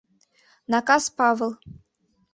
[0.71, 1.51] Накас Павыл.